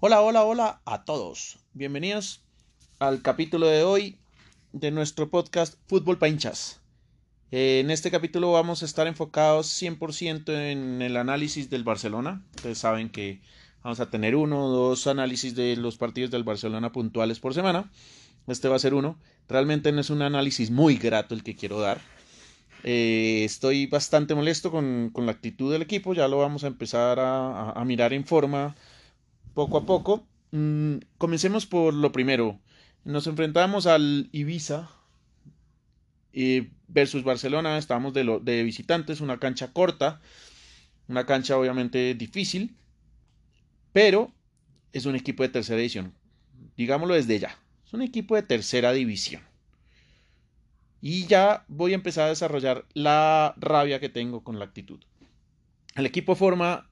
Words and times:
Hola, 0.00 0.22
hola, 0.22 0.42
hola 0.42 0.80
a 0.84 1.04
todos. 1.04 1.58
Bienvenidos 1.72 2.42
al 2.98 3.22
capítulo 3.22 3.68
de 3.68 3.84
hoy 3.84 4.18
de 4.72 4.90
nuestro 4.90 5.30
podcast 5.30 5.74
Fútbol 5.86 6.18
Pinchas. 6.18 6.80
En 7.52 7.90
este 7.90 8.10
capítulo 8.10 8.50
vamos 8.50 8.82
a 8.82 8.86
estar 8.86 9.06
enfocados 9.06 9.68
100% 9.80 10.52
en 10.52 11.00
el 11.00 11.16
análisis 11.16 11.70
del 11.70 11.84
Barcelona. 11.84 12.44
Ustedes 12.56 12.78
saben 12.78 13.08
que 13.08 13.40
vamos 13.84 14.00
a 14.00 14.10
tener 14.10 14.34
uno 14.34 14.66
o 14.66 14.70
dos 14.70 15.06
análisis 15.06 15.54
de 15.54 15.76
los 15.76 15.96
partidos 15.96 16.30
del 16.32 16.44
Barcelona 16.44 16.90
puntuales 16.90 17.38
por 17.38 17.54
semana. 17.54 17.90
Este 18.46 18.68
va 18.68 18.76
a 18.76 18.80
ser 18.80 18.94
uno. 18.94 19.18
Realmente 19.48 19.92
no 19.92 20.00
es 20.00 20.10
un 20.10 20.22
análisis 20.22 20.70
muy 20.70 20.96
grato 20.96 21.34
el 21.34 21.42
que 21.42 21.56
quiero 21.56 21.80
dar. 21.80 22.00
Eh, 22.84 23.42
estoy 23.44 23.86
bastante 23.86 24.34
molesto 24.34 24.70
con, 24.70 25.12
la 25.14 25.32
actitud 25.32 25.72
del 25.72 25.82
equipo. 25.82 26.14
Ya 26.14 26.28
lo 26.28 26.38
vamos 26.38 26.64
a 26.64 26.68
empezar 26.68 27.18
a 27.20 27.82
mirar 27.84 28.12
en 28.12 28.24
forma 28.24 28.74
poco 29.54 29.78
a 29.78 29.86
poco. 29.86 30.26
Mm, 30.52 30.96
comencemos 31.18 31.66
por 31.66 31.94
lo 31.94 32.12
primero. 32.12 32.60
Nos 33.04 33.26
enfrentamos 33.26 33.86
al 33.86 34.28
Ibiza 34.32 34.90
eh, 36.32 36.70
versus 36.88 37.24
Barcelona. 37.24 37.78
Estábamos 37.78 38.14
de, 38.14 38.40
de 38.42 38.62
visitantes, 38.62 39.20
una 39.20 39.38
cancha 39.38 39.72
corta, 39.72 40.20
una 41.08 41.26
cancha 41.26 41.56
obviamente 41.58 42.14
difícil, 42.14 42.76
pero 43.92 44.32
es 44.92 45.06
un 45.06 45.16
equipo 45.16 45.42
de 45.42 45.50
tercera 45.50 45.78
división. 45.78 46.14
Digámoslo 46.76 47.14
desde 47.14 47.38
ya. 47.38 47.58
Es 47.90 47.94
un 47.94 48.02
equipo 48.02 48.36
de 48.36 48.44
tercera 48.44 48.92
división. 48.92 49.42
Y 51.00 51.26
ya 51.26 51.64
voy 51.66 51.90
a 51.90 51.96
empezar 51.96 52.26
a 52.26 52.28
desarrollar 52.28 52.86
la 52.94 53.52
rabia 53.56 53.98
que 53.98 54.08
tengo 54.08 54.44
con 54.44 54.60
la 54.60 54.64
actitud. 54.64 55.00
El 55.96 56.06
equipo 56.06 56.36
forma 56.36 56.88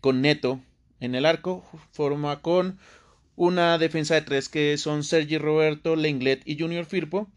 con 0.00 0.22
Neto, 0.22 0.62
en 1.00 1.16
el 1.16 1.26
arco 1.26 1.64
forma 1.90 2.40
con 2.40 2.78
una 3.34 3.78
defensa 3.78 4.14
de 4.14 4.22
tres 4.22 4.48
que 4.48 4.78
son 4.78 5.02
Sergi 5.02 5.38
Roberto, 5.38 5.96
Lenglet 5.96 6.42
y 6.44 6.56
Junior 6.56 6.84
Firpo. 6.84 7.28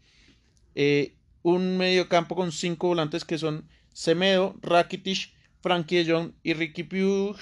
Eh, 0.76 1.16
un 1.42 1.78
medio 1.78 2.08
campo 2.08 2.36
con 2.36 2.52
cinco 2.52 2.86
volantes 2.86 3.24
que 3.24 3.36
son 3.36 3.68
Semedo, 3.92 4.54
Rakitic, 4.62 5.34
Frankie 5.60 6.06
John 6.08 6.36
y 6.44 6.54
Ricky 6.54 6.84
Puig 6.84 7.34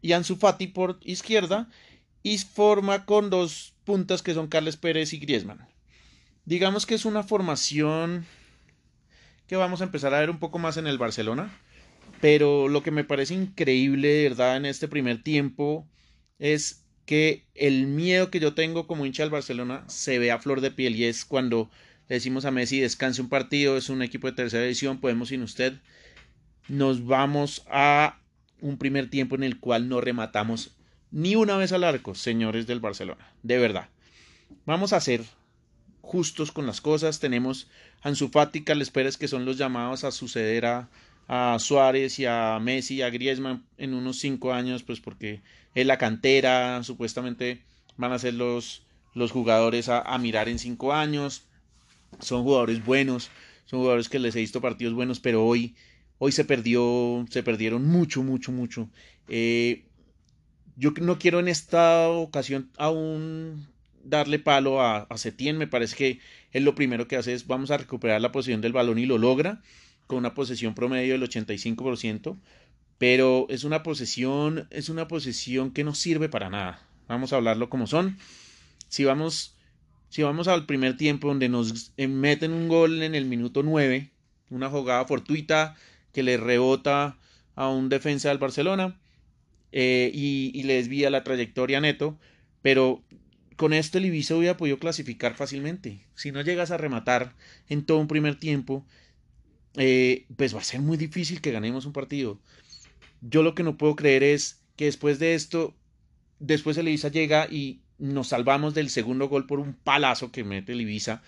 y 0.00 0.12
Ansu 0.12 0.36
Fati 0.36 0.68
por 0.68 0.98
izquierda 1.02 1.68
y 2.26 2.38
forma 2.38 3.04
con 3.04 3.30
dos 3.30 3.72
puntas 3.84 4.20
que 4.20 4.34
son 4.34 4.48
Carles 4.48 4.76
Pérez 4.76 5.12
y 5.12 5.18
Griezmann. 5.18 5.64
Digamos 6.44 6.84
que 6.84 6.96
es 6.96 7.04
una 7.04 7.22
formación 7.22 8.26
que 9.46 9.54
vamos 9.54 9.80
a 9.80 9.84
empezar 9.84 10.12
a 10.12 10.18
ver 10.18 10.30
un 10.30 10.40
poco 10.40 10.58
más 10.58 10.76
en 10.76 10.88
el 10.88 10.98
Barcelona. 10.98 11.56
Pero 12.20 12.66
lo 12.66 12.82
que 12.82 12.90
me 12.90 13.04
parece 13.04 13.34
increíble, 13.34 14.08
de 14.08 14.28
verdad, 14.28 14.56
en 14.56 14.66
este 14.66 14.88
primer 14.88 15.22
tiempo 15.22 15.86
es 16.40 16.84
que 17.04 17.46
el 17.54 17.86
miedo 17.86 18.28
que 18.28 18.40
yo 18.40 18.54
tengo 18.54 18.88
como 18.88 19.06
hincha 19.06 19.22
del 19.22 19.30
Barcelona 19.30 19.84
se 19.86 20.18
ve 20.18 20.32
a 20.32 20.40
flor 20.40 20.62
de 20.62 20.72
piel 20.72 20.96
y 20.96 21.04
es 21.04 21.24
cuando 21.24 21.70
le 22.08 22.16
decimos 22.16 22.44
a 22.44 22.50
Messi 22.50 22.80
descanse 22.80 23.22
un 23.22 23.28
partido, 23.28 23.76
es 23.76 23.88
un 23.88 24.02
equipo 24.02 24.26
de 24.26 24.32
tercera 24.32 24.64
división, 24.64 24.98
podemos 24.98 25.28
sin 25.28 25.42
usted. 25.42 25.74
Nos 26.66 27.06
vamos 27.06 27.64
a 27.70 28.18
un 28.60 28.78
primer 28.78 29.10
tiempo 29.10 29.36
en 29.36 29.44
el 29.44 29.60
cual 29.60 29.88
no 29.88 30.00
rematamos 30.00 30.76
ni 31.10 31.36
una 31.36 31.56
vez 31.56 31.72
al 31.72 31.84
arco, 31.84 32.14
señores 32.14 32.66
del 32.66 32.80
Barcelona, 32.80 33.32
de 33.42 33.58
verdad. 33.58 33.88
Vamos 34.64 34.92
a 34.92 35.00
ser 35.00 35.22
justos 36.00 36.52
con 36.52 36.66
las 36.66 36.80
cosas, 36.80 37.18
tenemos 37.18 37.68
Ansu 38.02 38.28
Fati, 38.28 38.62
Carles 38.62 38.90
Pérez 38.90 39.16
que 39.16 39.28
son 39.28 39.44
los 39.44 39.58
llamados 39.58 40.04
a 40.04 40.12
suceder 40.12 40.66
a, 40.66 40.88
a 41.28 41.56
Suárez 41.58 42.18
y 42.18 42.26
a 42.26 42.58
Messi 42.60 42.96
y 42.96 43.02
a 43.02 43.10
Griezmann 43.10 43.64
en 43.78 43.94
unos 43.94 44.18
cinco 44.18 44.52
años, 44.52 44.82
pues 44.82 45.00
porque 45.00 45.42
es 45.74 45.86
la 45.86 45.98
cantera, 45.98 46.82
supuestamente 46.84 47.62
van 47.96 48.12
a 48.12 48.18
ser 48.18 48.34
los, 48.34 48.86
los 49.14 49.32
jugadores 49.32 49.88
a, 49.88 50.16
mirar 50.18 50.48
en 50.48 50.58
cinco 50.58 50.92
años. 50.92 51.44
Son 52.20 52.44
jugadores 52.44 52.84
buenos, 52.84 53.30
son 53.64 53.80
jugadores 53.80 54.08
que 54.08 54.18
les 54.18 54.36
he 54.36 54.40
visto 54.40 54.60
partidos 54.60 54.94
buenos, 54.94 55.20
pero 55.20 55.44
hoy, 55.44 55.74
hoy 56.18 56.32
se 56.32 56.44
perdió, 56.44 57.24
se 57.30 57.42
perdieron 57.42 57.84
mucho, 57.86 58.22
mucho, 58.22 58.52
mucho. 58.52 58.88
Eh, 59.28 59.85
yo 60.76 60.92
no 61.00 61.18
quiero 61.18 61.40
en 61.40 61.48
esta 61.48 62.08
ocasión 62.08 62.70
aún 62.76 63.66
darle 64.04 64.38
palo 64.38 64.80
a, 64.80 65.08
a 65.08 65.16
me 65.54 65.66
parece 65.66 65.96
que 65.96 66.20
él 66.52 66.64
lo 66.64 66.74
primero 66.74 67.08
que 67.08 67.16
hace 67.16 67.32
es 67.32 67.46
vamos 67.46 67.70
a 67.70 67.78
recuperar 67.78 68.20
la 68.20 68.32
posición 68.32 68.60
del 68.60 68.72
balón 68.72 68.98
y 68.98 69.06
lo 69.06 69.18
logra 69.18 69.62
con 70.06 70.18
una 70.18 70.34
posesión 70.34 70.74
promedio 70.74 71.18
del 71.18 71.28
85%, 71.28 72.36
pero 72.98 73.46
es 73.48 73.64
una 73.64 73.82
posesión, 73.82 74.68
es 74.70 74.88
una 74.88 75.08
posesión 75.08 75.72
que 75.72 75.82
no 75.82 75.94
sirve 75.94 76.28
para 76.28 76.48
nada. 76.48 76.80
Vamos 77.08 77.32
a 77.32 77.36
hablarlo 77.36 77.68
como 77.68 77.86
son. 77.88 78.16
Si 78.88 79.04
vamos, 79.04 79.56
si 80.08 80.22
vamos 80.22 80.46
al 80.46 80.66
primer 80.66 80.96
tiempo 80.96 81.28
donde 81.28 81.48
nos 81.48 81.92
meten 81.96 82.52
un 82.52 82.68
gol 82.68 83.02
en 83.02 83.16
el 83.16 83.24
minuto 83.24 83.64
9, 83.64 84.10
una 84.50 84.70
jugada 84.70 85.04
fortuita 85.06 85.74
que 86.12 86.22
le 86.22 86.36
rebota 86.36 87.16
a 87.56 87.68
un 87.68 87.88
defensa 87.88 88.28
del 88.28 88.38
Barcelona 88.38 88.96
eh, 89.72 90.10
y, 90.12 90.62
le 90.62 90.74
desvía 90.74 91.10
la 91.10 91.24
trayectoria 91.24 91.80
neto, 91.80 92.18
pero 92.62 93.02
con 93.56 93.72
esto 93.72 93.98
el 93.98 94.06
Ibiza 94.06 94.36
hubiera 94.36 94.56
podido 94.56 94.78
clasificar 94.78 95.34
fácilmente. 95.34 96.06
Si 96.14 96.32
no 96.32 96.42
llegas 96.42 96.70
a 96.70 96.76
rematar 96.76 97.34
en 97.68 97.84
todo 97.84 97.98
un 97.98 98.08
primer 98.08 98.38
tiempo, 98.38 98.86
eh, 99.76 100.26
pues 100.36 100.54
va 100.54 100.60
a 100.60 100.64
ser 100.64 100.80
muy 100.80 100.96
difícil 100.96 101.40
que 101.40 101.52
ganemos 101.52 101.86
un 101.86 101.92
partido. 101.92 102.40
Yo 103.20 103.42
lo 103.42 103.54
que 103.54 103.62
no 103.62 103.76
puedo 103.76 103.96
creer 103.96 104.22
es 104.22 104.62
que 104.76 104.86
después 104.86 105.18
de 105.18 105.34
esto, 105.34 105.74
después 106.38 106.76
el 106.76 106.88
Ibiza 106.88 107.08
llega 107.08 107.46
y 107.50 107.80
nos 107.98 108.28
salvamos 108.28 108.74
del 108.74 108.90
segundo 108.90 109.28
gol 109.28 109.46
por 109.46 109.58
un 109.58 109.74
palazo 109.74 110.30
que 110.32 110.44
mete 110.44 110.72
el 110.72 110.82
Ibiza. 110.82 111.22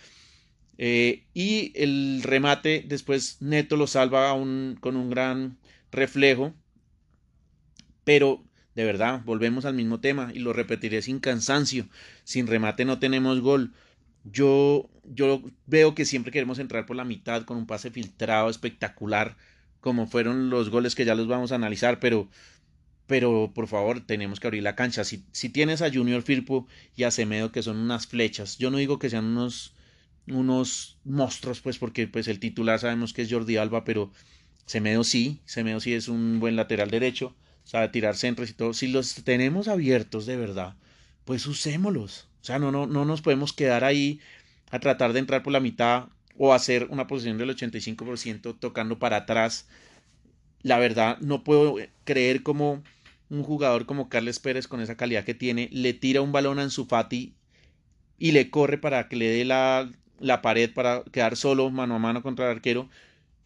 Eh, 0.80 1.24
y 1.34 1.72
el 1.74 2.22
remate 2.22 2.84
después 2.86 3.38
Neto 3.40 3.76
lo 3.76 3.86
salva 3.86 4.30
con 4.30 4.96
un 4.96 5.10
gran 5.10 5.58
reflejo. 5.90 6.54
Pero 8.08 8.42
de 8.74 8.84
verdad, 8.86 9.20
volvemos 9.26 9.66
al 9.66 9.74
mismo 9.74 10.00
tema 10.00 10.30
y 10.32 10.38
lo 10.38 10.54
repetiré 10.54 11.02
sin 11.02 11.18
cansancio. 11.18 11.86
Sin 12.24 12.46
remate 12.46 12.86
no 12.86 12.98
tenemos 12.98 13.42
gol 13.42 13.74
yo, 14.24 14.88
yo 15.04 15.42
veo 15.66 15.94
que 15.94 16.06
siempre 16.06 16.32
queremos 16.32 16.58
entrar 16.58 16.86
por 16.86 16.96
la 16.96 17.04
mitad 17.04 17.42
con 17.44 17.58
un 17.58 17.66
pase 17.66 17.90
filtrado 17.90 18.48
espectacular, 18.48 19.36
como 19.80 20.06
fueron 20.06 20.48
los 20.48 20.70
goles 20.70 20.94
que 20.94 21.04
ya 21.04 21.14
los 21.14 21.28
vamos 21.28 21.52
a 21.52 21.56
analizar, 21.56 22.00
pero, 22.00 22.30
pero 23.06 23.52
por 23.54 23.68
favor, 23.68 24.00
tenemos 24.00 24.40
que 24.40 24.46
abrir 24.46 24.62
la 24.62 24.74
cancha. 24.74 25.04
Si, 25.04 25.24
si 25.32 25.50
tienes 25.50 25.82
a 25.82 25.92
Junior 25.92 26.22
Firpo 26.22 26.66
y 26.96 27.04
a 27.04 27.10
Semedo, 27.10 27.52
que 27.52 27.62
son 27.62 27.76
unas 27.76 28.06
flechas, 28.06 28.56
yo 28.56 28.70
no 28.70 28.78
digo 28.78 28.98
que 28.98 29.10
sean 29.10 29.26
unos, 29.26 29.74
unos 30.26 30.98
monstruos, 31.04 31.60
pues, 31.60 31.78
porque 31.78 32.08
pues, 32.08 32.28
el 32.28 32.40
titular 32.40 32.78
sabemos 32.78 33.12
que 33.12 33.22
es 33.22 33.30
Jordi 33.30 33.58
Alba, 33.58 33.84
pero 33.84 34.12
Semedo 34.66 35.04
sí, 35.04 35.40
Semedo 35.44 35.80
sí 35.80 35.92
es 35.92 36.08
un 36.08 36.40
buen 36.40 36.56
lateral 36.56 36.90
derecho, 36.90 37.36
sabe 37.68 37.90
tirar 37.90 38.16
centros 38.16 38.48
y 38.48 38.54
todo. 38.54 38.72
Si 38.72 38.88
los 38.88 39.14
tenemos 39.24 39.68
abiertos 39.68 40.24
de 40.24 40.36
verdad, 40.36 40.74
pues 41.26 41.46
usémoslos. 41.46 42.26
O 42.40 42.44
sea, 42.44 42.58
no, 42.58 42.72
no, 42.72 42.86
no 42.86 43.04
nos 43.04 43.20
podemos 43.20 43.52
quedar 43.52 43.84
ahí 43.84 44.20
a 44.70 44.78
tratar 44.78 45.12
de 45.12 45.18
entrar 45.18 45.42
por 45.42 45.52
la 45.52 45.60
mitad 45.60 46.06
o 46.38 46.54
hacer 46.54 46.86
una 46.88 47.06
posición 47.06 47.36
del 47.36 47.50
85% 47.50 48.58
tocando 48.58 48.98
para 48.98 49.18
atrás. 49.18 49.68
La 50.62 50.78
verdad, 50.78 51.18
no 51.20 51.44
puedo 51.44 51.76
creer 52.04 52.42
como 52.42 52.82
un 53.28 53.42
jugador 53.42 53.84
como 53.84 54.08
Carles 54.08 54.38
Pérez 54.38 54.66
con 54.66 54.80
esa 54.80 54.96
calidad 54.96 55.24
que 55.24 55.34
tiene 55.34 55.68
le 55.70 55.92
tira 55.92 56.22
un 56.22 56.32
balón 56.32 56.58
a 56.58 56.70
Fati 56.70 57.34
y 58.18 58.32
le 58.32 58.48
corre 58.48 58.78
para 58.78 59.10
que 59.10 59.16
le 59.16 59.28
dé 59.28 59.44
la, 59.44 59.90
la 60.20 60.40
pared 60.40 60.72
para 60.72 61.02
quedar 61.12 61.36
solo 61.36 61.68
mano 61.68 61.96
a 61.96 61.98
mano 61.98 62.22
contra 62.22 62.46
el 62.46 62.52
arquero 62.52 62.88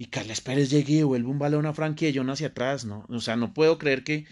y 0.03 0.07
Carles 0.07 0.41
Pérez 0.41 0.69
llegue 0.69 0.95
y 0.95 1.03
vuelve 1.05 1.29
un 1.29 1.39
balón 1.39 1.65
a 1.65 1.75
Frankie 1.75 2.13
John 2.13 2.29
hacia 2.29 2.49
atrás, 2.49 2.85
¿no? 2.85 3.07
O 3.09 3.21
sea, 3.21 3.37
no 3.37 3.55
puedo 3.55 3.79
creer 3.79 4.03
que 4.03 4.27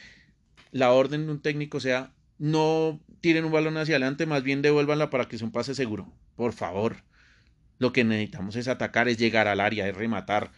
la 0.73 0.91
orden 0.91 1.27
de 1.27 1.33
un 1.33 1.41
técnico 1.41 1.79
sea 1.79 2.13
no 2.39 2.99
tiren 3.21 3.45
un 3.45 3.53
balón 3.53 3.77
hacia 3.77 3.95
adelante, 3.95 4.27
más 4.27 4.43
bien 4.43 4.63
devuélvanla 4.63 5.11
para 5.11 5.29
que 5.29 5.39
sea 5.39 5.47
un 5.47 5.53
pase 5.53 5.77
seguro. 5.77 6.13
Por 6.35 6.55
favor. 6.55 7.05
Lo 7.79 7.93
que 7.93 8.03
necesitamos 8.03 8.57
es 8.57 8.67
atacar, 8.67 9.09
es 9.09 9.17
llegar 9.17 9.47
al 9.47 9.61
área, 9.61 9.87
es 9.87 9.95
rematar. 9.95 10.51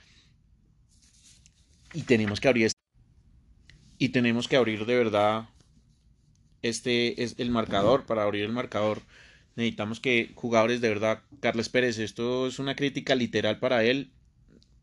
Y 1.93 2.05
tenemos 2.05 2.41
que 2.41 2.49
abrir 2.49 2.71
y 3.99 4.09
tenemos 4.09 4.49
que 4.49 4.57
abrir 4.57 4.87
de 4.87 4.97
verdad 4.97 5.51
este 6.63 7.23
es 7.23 7.35
el 7.37 7.51
marcador. 7.51 8.07
Para 8.07 8.23
abrir 8.23 8.45
el 8.45 8.53
marcador 8.53 9.03
necesitamos 9.57 10.01
que 10.01 10.33
jugadores 10.37 10.81
de 10.81 10.89
verdad, 10.89 11.23
Carles 11.41 11.69
Pérez, 11.69 11.99
esto 11.99 12.47
es 12.47 12.59
una 12.59 12.77
crítica 12.77 13.15
literal 13.15 13.59
para 13.59 13.85
él, 13.85 14.11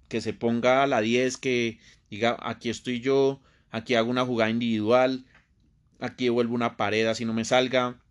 que 0.09 0.21
se 0.21 0.33
ponga 0.33 0.83
a 0.83 0.88
la 0.88 1.01
10, 1.01 1.38
que 1.38 1.79
diga, 2.09 2.35
aquí 2.41 2.69
estoy 2.69 3.00
yo, 3.00 3.41
aquí 3.71 3.95
hago 3.95 4.09
una 4.09 4.25
jugada 4.25 4.50
individual, 4.50 5.25
aquí 6.00 6.29
vuelvo 6.29 6.56
una 6.56 6.75
pared 6.75 7.06
así 7.07 7.25
no 7.25 7.33
me 7.33 7.45
salga. 7.45 8.01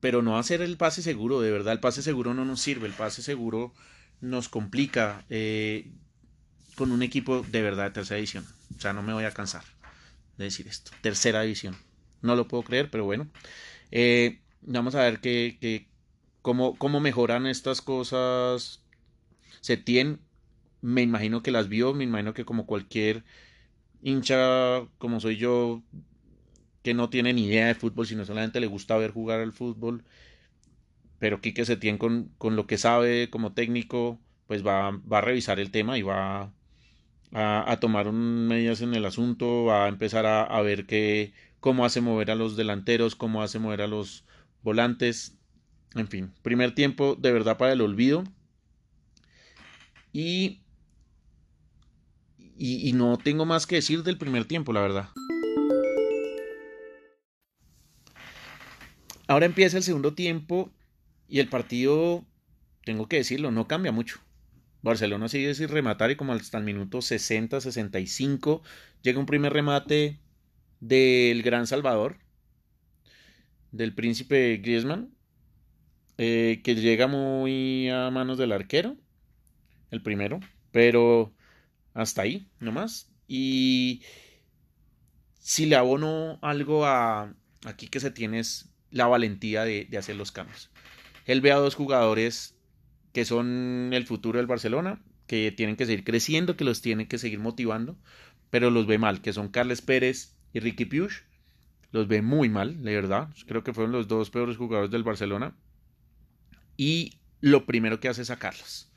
Pero 0.00 0.20
no 0.20 0.36
hacer 0.36 0.60
el 0.62 0.76
pase 0.76 1.00
seguro, 1.00 1.40
de 1.40 1.52
verdad, 1.52 1.72
el 1.72 1.80
pase 1.80 2.02
seguro 2.02 2.34
no 2.34 2.44
nos 2.44 2.60
sirve, 2.60 2.88
el 2.88 2.92
pase 2.92 3.22
seguro 3.22 3.72
nos 4.20 4.48
complica 4.48 5.24
eh, 5.30 5.92
con 6.74 6.90
un 6.90 7.02
equipo 7.02 7.42
de 7.42 7.62
verdad 7.62 7.84
de 7.84 7.90
tercera 7.92 8.16
división. 8.16 8.44
O 8.76 8.80
sea, 8.80 8.92
no 8.92 9.02
me 9.02 9.12
voy 9.12 9.24
a 9.24 9.30
cansar 9.30 9.62
de 10.38 10.44
decir 10.44 10.66
esto. 10.66 10.90
Tercera 11.02 11.42
división. 11.42 11.76
No 12.20 12.34
lo 12.34 12.48
puedo 12.48 12.64
creer, 12.64 12.90
pero 12.90 13.04
bueno. 13.04 13.28
Eh, 13.92 14.40
vamos 14.62 14.94
a 14.94 15.02
ver 15.02 15.20
que, 15.20 15.88
cómo, 16.40 16.76
cómo 16.76 16.98
mejoran 17.00 17.46
estas 17.46 17.80
cosas. 17.80 18.82
Setien, 19.60 20.20
me 20.82 21.02
imagino 21.02 21.42
que 21.42 21.50
las 21.50 21.68
vio, 21.68 21.94
me 21.94 22.04
imagino 22.04 22.34
que 22.34 22.44
como 22.44 22.66
cualquier 22.66 23.24
hincha 24.02 24.86
como 24.98 25.20
soy 25.20 25.36
yo, 25.36 25.82
que 26.82 26.94
no 26.94 27.08
tiene 27.10 27.32
ni 27.32 27.46
idea 27.46 27.68
de 27.68 27.74
fútbol, 27.74 28.06
sino 28.06 28.24
solamente 28.24 28.60
le 28.60 28.66
gusta 28.66 28.96
ver 28.96 29.12
jugar 29.12 29.40
al 29.40 29.52
fútbol, 29.52 30.04
pero 31.18 31.40
Quique 31.40 31.64
Setién 31.64 31.98
con, 31.98 32.30
con 32.38 32.56
lo 32.56 32.66
que 32.66 32.78
sabe 32.78 33.30
como 33.30 33.52
técnico, 33.52 34.20
pues 34.46 34.66
va, 34.66 34.90
va 34.90 35.18
a 35.18 35.20
revisar 35.22 35.60
el 35.60 35.70
tema 35.70 35.96
y 35.96 36.02
va 36.02 36.52
a, 37.32 37.72
a 37.72 37.80
tomar 37.80 38.10
medidas 38.12 38.82
en 38.82 38.94
el 38.94 39.04
asunto, 39.06 39.64
va 39.64 39.86
a 39.86 39.88
empezar 39.88 40.26
a, 40.26 40.42
a 40.42 40.62
ver 40.62 40.86
que, 40.86 41.32
cómo 41.60 41.84
hace 41.84 42.00
mover 42.00 42.30
a 42.32 42.34
los 42.34 42.56
delanteros, 42.56 43.14
cómo 43.14 43.42
hace 43.42 43.60
mover 43.60 43.82
a 43.82 43.86
los 43.86 44.24
volantes, 44.62 45.38
en 45.94 46.08
fin, 46.08 46.32
primer 46.42 46.74
tiempo 46.74 47.14
de 47.14 47.32
verdad 47.32 47.56
para 47.56 47.72
el 47.72 47.80
olvido. 47.80 48.24
Y 50.12 50.61
y, 52.56 52.92
no 52.92 53.18
tengo 53.18 53.44
más 53.44 53.66
que 53.66 53.76
decir 53.76 54.02
del 54.02 54.18
primer 54.18 54.44
tiempo, 54.44 54.72
la 54.72 54.80
verdad. 54.82 55.08
Ahora 59.26 59.46
empieza 59.46 59.78
el 59.78 59.82
segundo 59.82 60.14
tiempo 60.14 60.70
y 61.28 61.40
el 61.40 61.48
partido, 61.48 62.24
tengo 62.84 63.08
que 63.08 63.16
decirlo, 63.16 63.50
no 63.50 63.66
cambia 63.66 63.92
mucho. 63.92 64.20
Barcelona 64.82 65.28
sigue 65.28 65.54
sin 65.54 65.68
rematar 65.68 66.10
y 66.10 66.16
como 66.16 66.32
hasta 66.32 66.58
el 66.58 66.64
minuto 66.64 66.98
60-65 66.98 68.62
llega 69.02 69.20
un 69.20 69.26
primer 69.26 69.52
remate 69.52 70.20
del 70.80 71.42
Gran 71.42 71.66
Salvador, 71.66 72.18
del 73.70 73.94
príncipe 73.94 74.56
Griezmann, 74.58 75.14
eh, 76.18 76.60
que 76.62 76.74
llega 76.74 77.06
muy 77.06 77.88
a 77.88 78.10
manos 78.10 78.38
del 78.38 78.52
arquero, 78.52 78.96
el 79.90 80.02
primero, 80.02 80.40
pero 80.72 81.32
hasta 81.94 82.22
ahí, 82.22 82.48
nomás. 82.60 83.10
Y 83.28 84.02
si 85.38 85.66
le 85.66 85.76
abono 85.76 86.38
algo 86.42 86.86
a 86.86 87.34
aquí 87.64 87.88
que 87.88 88.00
se 88.00 88.10
tiene 88.10 88.40
es 88.40 88.68
la 88.90 89.06
valentía 89.06 89.64
de, 89.64 89.88
hacer 89.96 90.16
los 90.16 90.32
cambios. 90.32 90.70
Él 91.26 91.40
ve 91.40 91.52
a 91.52 91.56
dos 91.56 91.74
jugadores 91.74 92.56
que 93.12 93.24
son 93.24 93.90
el 93.92 94.06
futuro 94.06 94.38
del 94.38 94.46
Barcelona, 94.46 95.02
que 95.26 95.52
tienen 95.52 95.76
que 95.76 95.86
seguir 95.86 96.04
creciendo, 96.04 96.56
que 96.56 96.64
los 96.64 96.82
tienen 96.82 97.06
que 97.06 97.18
seguir 97.18 97.38
motivando, 97.38 97.96
pero 98.50 98.70
los 98.70 98.86
ve 98.86 98.98
mal, 98.98 99.22
que 99.22 99.32
son 99.32 99.48
Carles 99.48 99.82
Pérez 99.82 100.36
y 100.52 100.60
Ricky 100.60 100.84
Piush. 100.84 101.20
Los 101.90 102.08
ve 102.08 102.22
muy 102.22 102.48
mal, 102.48 102.82
de 102.82 102.94
verdad. 102.94 103.28
Creo 103.46 103.62
que 103.62 103.74
fueron 103.74 103.92
los 103.92 104.08
dos 104.08 104.30
peores 104.30 104.56
jugadores 104.56 104.90
del 104.90 105.02
Barcelona. 105.02 105.54
Y 106.76 107.18
lo 107.40 107.66
primero 107.66 108.00
que 108.00 108.08
hace 108.08 108.22
es 108.22 108.28
sacarlos. 108.28 108.90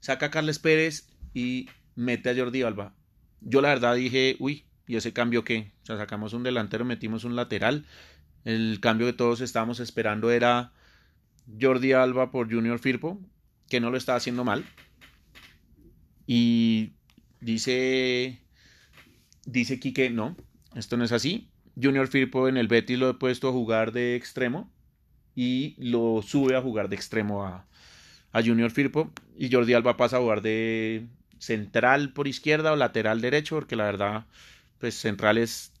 Saca 0.00 0.26
a 0.26 0.30
Carles 0.30 0.58
Pérez 0.58 1.08
y 1.34 1.68
mete 1.98 2.30
a 2.30 2.36
Jordi 2.36 2.62
Alba. 2.62 2.94
Yo 3.40 3.60
la 3.60 3.70
verdad 3.70 3.96
dije, 3.96 4.36
uy, 4.38 4.64
¿y 4.86 4.96
ese 4.96 5.12
cambio 5.12 5.42
qué? 5.42 5.72
O 5.82 5.86
sea, 5.86 5.96
sacamos 5.96 6.32
un 6.32 6.44
delantero, 6.44 6.84
metimos 6.84 7.24
un 7.24 7.34
lateral. 7.34 7.86
El 8.44 8.78
cambio 8.80 9.08
que 9.08 9.12
todos 9.12 9.40
estábamos 9.40 9.80
esperando 9.80 10.30
era 10.30 10.72
Jordi 11.60 11.92
Alba 11.92 12.30
por 12.30 12.52
Junior 12.52 12.78
Firpo, 12.78 13.20
que 13.68 13.80
no 13.80 13.90
lo 13.90 13.96
estaba 13.96 14.16
haciendo 14.16 14.44
mal. 14.44 14.64
Y 16.24 16.92
dice, 17.40 18.42
dice 19.44 19.80
Quique, 19.80 20.08
no, 20.08 20.36
esto 20.76 20.96
no 20.96 21.04
es 21.04 21.10
así. 21.10 21.50
Junior 21.80 22.06
Firpo 22.06 22.46
en 22.46 22.56
el 22.56 22.68
Betis 22.68 22.98
lo 22.98 23.10
he 23.10 23.14
puesto 23.14 23.48
a 23.48 23.52
jugar 23.52 23.90
de 23.90 24.14
extremo 24.14 24.72
y 25.34 25.74
lo 25.78 26.22
sube 26.22 26.54
a 26.54 26.62
jugar 26.62 26.88
de 26.88 26.96
extremo 26.96 27.44
a, 27.44 27.66
a 28.30 28.42
Junior 28.42 28.70
Firpo 28.70 29.10
y 29.36 29.50
Jordi 29.50 29.72
Alba 29.72 29.96
pasa 29.96 30.18
a 30.18 30.20
jugar 30.20 30.42
de, 30.42 31.08
central 31.38 32.12
por 32.12 32.28
izquierda 32.28 32.72
o 32.72 32.76
lateral 32.76 33.20
derecho, 33.20 33.56
porque 33.56 33.76
la 33.76 33.84
verdad, 33.84 34.26
pues 34.78 34.94
centrales 34.94 35.72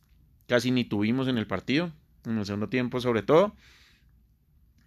casi 0.46 0.70
ni 0.70 0.84
tuvimos 0.84 1.28
en 1.28 1.38
el 1.38 1.46
partido, 1.46 1.92
en 2.24 2.38
el 2.38 2.46
segundo 2.46 2.68
tiempo 2.68 3.00
sobre 3.00 3.22
todo. 3.22 3.54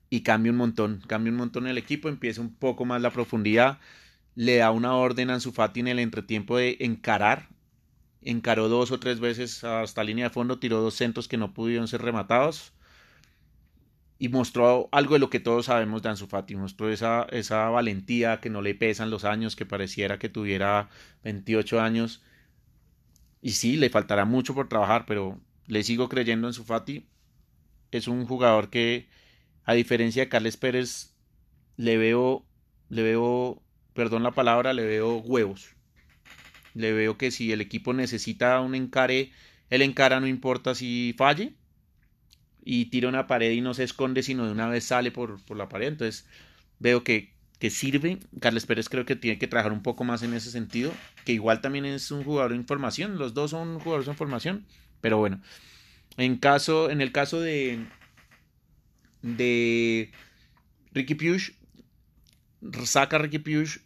Y 0.09 0.21
cambia 0.21 0.51
un 0.51 0.57
montón, 0.57 1.01
cambia 1.07 1.31
un 1.31 1.37
montón 1.37 1.67
el 1.67 1.77
equipo, 1.77 2.09
empieza 2.09 2.41
un 2.41 2.53
poco 2.53 2.83
más 2.83 3.01
la 3.01 3.11
profundidad, 3.11 3.79
le 4.35 4.57
da 4.57 4.71
una 4.71 4.95
orden 4.95 5.29
a 5.29 5.35
Ansu 5.35 5.51
Fati 5.51 5.79
en 5.79 5.87
el 5.87 5.99
entretiempo 5.99 6.57
de 6.57 6.77
encarar, 6.81 7.47
encaró 8.21 8.67
dos 8.67 8.91
o 8.91 8.99
tres 8.99 9.19
veces 9.19 9.63
hasta 9.63 10.03
línea 10.03 10.25
de 10.25 10.33
fondo, 10.33 10.59
tiró 10.59 10.81
dos 10.81 10.95
centros 10.95 11.27
que 11.27 11.37
no 11.37 11.53
pudieron 11.53 11.87
ser 11.87 12.01
rematados 12.01 12.73
y 14.21 14.29
mostró 14.29 14.87
algo 14.91 15.15
de 15.15 15.19
lo 15.19 15.31
que 15.31 15.39
todos 15.39 15.65
sabemos 15.65 16.03
de 16.03 16.09
Ansu 16.09 16.27
Fati, 16.27 16.55
mostró 16.55 16.91
esa, 16.91 17.25
esa 17.31 17.69
valentía 17.69 18.39
que 18.39 18.51
no 18.51 18.61
le 18.61 18.75
pesan 18.75 19.09
los 19.09 19.25
años, 19.25 19.55
que 19.55 19.65
pareciera 19.65 20.19
que 20.19 20.29
tuviera 20.29 20.89
28 21.23 21.81
años. 21.81 22.21
Y 23.41 23.53
sí, 23.53 23.77
le 23.77 23.89
faltará 23.89 24.25
mucho 24.25 24.53
por 24.53 24.69
trabajar, 24.69 25.07
pero 25.07 25.41
le 25.65 25.81
sigo 25.81 26.07
creyendo 26.07 26.47
en 26.47 26.53
Fati. 26.53 27.07
Es 27.89 28.07
un 28.07 28.27
jugador 28.27 28.69
que, 28.69 29.09
a 29.63 29.73
diferencia 29.73 30.21
de 30.21 30.29
Carles 30.29 30.55
Pérez, 30.55 31.15
le 31.75 31.97
veo, 31.97 32.45
le 32.89 33.01
veo, 33.01 33.63
perdón 33.95 34.21
la 34.21 34.33
palabra, 34.33 34.73
le 34.73 34.85
veo 34.85 35.17
huevos. 35.17 35.75
Le 36.75 36.93
veo 36.93 37.17
que 37.17 37.31
si 37.31 37.51
el 37.51 37.59
equipo 37.59 37.91
necesita 37.91 38.61
un 38.61 38.75
encare, 38.75 39.31
el 39.71 39.81
encara 39.81 40.19
no 40.19 40.27
importa 40.27 40.75
si 40.75 41.15
falle, 41.17 41.55
y 42.63 42.85
tira 42.85 43.09
una 43.09 43.27
pared 43.27 43.51
y 43.51 43.61
no 43.61 43.73
se 43.73 43.83
esconde, 43.83 44.23
sino 44.23 44.45
de 44.45 44.51
una 44.51 44.67
vez 44.67 44.85
sale 44.85 45.11
por, 45.11 45.41
por 45.43 45.57
la 45.57 45.69
pared. 45.69 45.87
Entonces 45.87 46.25
veo 46.79 47.03
que, 47.03 47.33
que, 47.59 47.69
sirve. 47.69 48.19
Carles 48.39 48.65
Pérez 48.65 48.89
creo 48.89 49.05
que 49.05 49.15
tiene 49.15 49.39
que 49.39 49.47
trabajar 49.47 49.71
un 49.71 49.83
poco 49.83 50.03
más 50.03 50.23
en 50.23 50.33
ese 50.33 50.51
sentido, 50.51 50.91
que 51.25 51.33
igual 51.33 51.61
también 51.61 51.85
es 51.85 52.11
un 52.11 52.23
jugador 52.23 52.53
en 52.53 52.65
formación, 52.65 53.17
los 53.17 53.33
dos 53.33 53.51
son 53.51 53.79
jugadores 53.79 54.07
en 54.07 54.15
formación, 54.15 54.65
pero 55.01 55.17
bueno, 55.17 55.41
en, 56.17 56.37
caso, 56.37 56.89
en 56.89 57.01
el 57.01 57.11
caso 57.11 57.39
de, 57.39 57.85
de 59.21 60.11
Ricky 60.93 61.15
Push, 61.15 61.51
saca 62.83 63.17
Ricky 63.17 63.39
Push, 63.39 63.77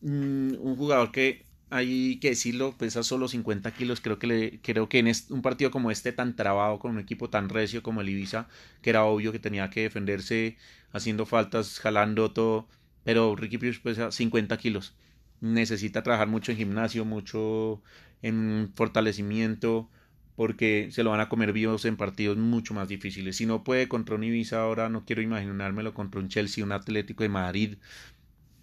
mm, 0.00 0.54
un 0.58 0.76
jugador 0.76 1.12
que 1.12 1.46
hay 1.72 2.18
que 2.18 2.30
decirlo, 2.30 2.76
pesa 2.76 3.02
solo 3.02 3.28
50 3.28 3.72
kilos. 3.72 4.02
Creo 4.02 4.18
que, 4.18 4.26
le, 4.26 4.60
creo 4.60 4.88
que 4.90 4.98
en 4.98 5.10
un 5.30 5.40
partido 5.40 5.70
como 5.70 5.90
este, 5.90 6.12
tan 6.12 6.36
trabado, 6.36 6.78
con 6.78 6.92
un 6.92 6.98
equipo 6.98 7.30
tan 7.30 7.48
recio 7.48 7.82
como 7.82 8.02
el 8.02 8.10
Ibiza, 8.10 8.46
que 8.82 8.90
era 8.90 9.04
obvio 9.04 9.32
que 9.32 9.38
tenía 9.38 9.70
que 9.70 9.82
defenderse 9.82 10.58
haciendo 10.92 11.24
faltas, 11.24 11.80
jalando 11.80 12.30
todo. 12.32 12.68
Pero 13.04 13.34
Ricky 13.36 13.56
Pierce 13.58 13.80
pesa 13.80 14.12
50 14.12 14.58
kilos. 14.58 14.94
Necesita 15.40 16.02
trabajar 16.02 16.28
mucho 16.28 16.52
en 16.52 16.58
gimnasio, 16.58 17.06
mucho 17.06 17.82
en 18.20 18.70
fortalecimiento, 18.74 19.88
porque 20.36 20.88
se 20.92 21.02
lo 21.02 21.10
van 21.10 21.20
a 21.20 21.30
comer 21.30 21.54
vivos 21.54 21.86
en 21.86 21.96
partidos 21.96 22.36
mucho 22.36 22.74
más 22.74 22.88
difíciles. 22.88 23.36
Si 23.36 23.46
no 23.46 23.64
puede 23.64 23.88
contra 23.88 24.14
un 24.14 24.24
Ibiza 24.24 24.60
ahora, 24.60 24.90
no 24.90 25.06
quiero 25.06 25.22
imaginármelo 25.22 25.94
contra 25.94 26.20
un 26.20 26.28
Chelsea, 26.28 26.62
un 26.64 26.72
Atlético 26.72 27.22
de 27.22 27.30
Madrid, 27.30 27.78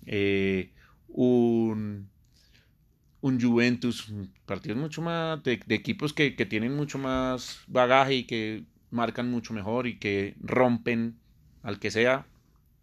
eh, 0.06 0.72
un 1.08 2.10
un 3.22 3.42
Juventus, 3.42 4.12
partidos 4.46 4.78
mucho 4.78 5.02
más 5.02 5.44
de, 5.44 5.60
equipos 5.70 6.14
que, 6.14 6.32
tienen 6.32 6.76
mucho 6.76 6.98
más 6.98 7.60
bagaje 7.68 8.16
y 8.16 8.24
que 8.24 8.64
marcan 8.92 9.30
mucho 9.30 9.54
mejor 9.54 9.88
y 9.88 10.00
que 10.00 10.36
rompen 10.40 11.18
al 11.64 11.80
que 11.80 11.92
sea. 11.92 12.26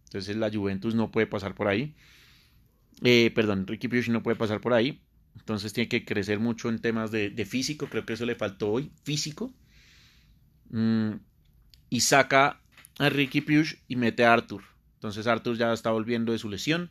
Entonces 0.04 0.36
la 0.36 0.50
Juventus 0.50 0.94
no 0.94 1.10
puede 1.10 1.26
pasar 1.26 1.54
por 1.54 1.68
ahí. 1.68 1.94
Eh, 3.02 3.30
perdón, 3.34 3.66
Ricky 3.66 3.88
Puig 3.88 4.08
no 4.10 4.22
puede 4.22 4.36
pasar 4.36 4.60
por 4.60 4.72
ahí. 4.72 5.00
Entonces 5.36 5.72
tiene 5.72 5.88
que 5.88 6.04
crecer 6.04 6.38
mucho 6.38 6.68
en 6.68 6.80
temas 6.80 7.10
de, 7.10 7.30
físico. 7.44 7.88
Creo 7.88 8.06
que 8.06 8.14
eso 8.14 8.24
le 8.24 8.34
faltó 8.34 8.70
hoy. 8.70 8.90
Físico. 9.04 9.52
Mm, 10.70 11.12
y 11.90 12.00
saca 12.00 12.60
a 12.98 13.08
Ricky 13.08 13.40
Puig 13.40 13.78
y 13.88 13.96
mete 13.96 14.24
a 14.24 14.32
Arthur. 14.32 14.62
Entonces 14.94 15.26
Arthur 15.26 15.56
ya 15.56 15.72
está 15.72 15.90
volviendo 15.90 16.32
de 16.32 16.38
su 16.38 16.48
lesión. 16.48 16.90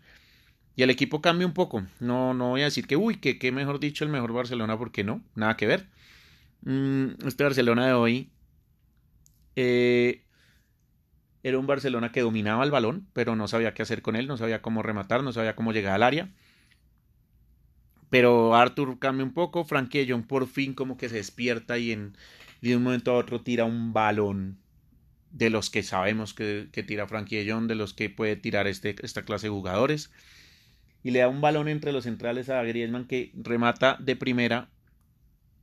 Y 0.75 0.83
el 0.83 0.89
equipo 0.89 1.21
cambia 1.21 1.47
un 1.47 1.53
poco. 1.53 1.85
No, 1.99 2.33
no 2.33 2.49
voy 2.49 2.61
a 2.61 2.65
decir 2.65 2.87
que, 2.87 2.97
uy, 2.97 3.17
que, 3.17 3.51
mejor 3.51 3.79
dicho 3.79 4.03
el 4.03 4.09
mejor 4.09 4.33
Barcelona, 4.33 4.77
porque 4.77 5.03
no, 5.03 5.21
nada 5.35 5.55
que 5.55 5.67
ver. 5.67 5.87
Mm, 6.61 7.27
este 7.27 7.43
Barcelona 7.43 7.87
de 7.87 7.93
hoy 7.93 8.29
eh, 9.55 10.23
era 11.43 11.59
un 11.59 11.67
Barcelona 11.67 12.11
que 12.11 12.21
dominaba 12.21 12.63
el 12.63 12.71
balón, 12.71 13.07
pero 13.13 13.35
no 13.35 13.47
sabía 13.47 13.73
qué 13.73 13.83
hacer 13.83 14.01
con 14.01 14.15
él, 14.15 14.27
no 14.27 14.37
sabía 14.37 14.61
cómo 14.61 14.83
rematar, 14.83 15.23
no 15.23 15.31
sabía 15.31 15.55
cómo 15.55 15.71
llegar 15.71 15.93
al 15.93 16.03
área. 16.03 16.29
Pero 18.09 18.55
Arthur 18.55 18.99
cambia 18.99 19.25
un 19.25 19.33
poco, 19.33 19.63
Frankie 19.63 20.05
John 20.09 20.23
por 20.23 20.47
fin 20.47 20.73
como 20.73 20.97
que 20.97 21.09
se 21.09 21.15
despierta 21.15 21.77
y, 21.77 21.91
en, 21.91 22.17
de 22.61 22.75
un 22.75 22.83
momento 22.83 23.11
a 23.11 23.15
otro 23.15 23.41
tira 23.41 23.65
un 23.65 23.93
balón 23.93 24.57
de 25.31 25.49
los 25.49 25.69
que 25.69 25.83
sabemos 25.83 26.33
que, 26.33 26.67
tira 26.87 27.07
Frankie 27.07 27.45
John, 27.49 27.67
de 27.67 27.75
los 27.75 27.93
que 27.93 28.09
puede 28.09 28.35
tirar 28.35 28.67
este, 28.67 28.95
esta 29.03 29.23
clase 29.23 29.47
de 29.47 29.51
jugadores 29.51 30.11
y 31.05 31.11
le 31.11 31.19
da 31.19 31.27
un 31.27 31.39
balón 31.39 31.67
entre 31.67 31.91
los 31.91 32.05
centrales 32.05 32.49
a 32.49 32.63
Griezmann 32.63 33.05
que 33.05 33.31
remata 33.35 33.95
de 33.99 34.15
primera 34.15 34.69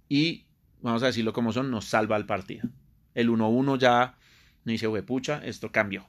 y, 0.08 0.46
vamos 0.80 1.02
a 1.02 1.06
decirlo 1.06 1.32
como 1.32 1.52
son, 1.52 1.68
nos 1.68 1.84
salva 1.86 2.16
el 2.16 2.26
partido. 2.26 2.68
El 3.12 3.28
1-1 3.28 3.76
ya 3.76 4.14
no 4.64 4.70
dice, 4.70 4.86
pucha, 5.02 5.44
esto 5.44 5.72
cambió. 5.72 6.06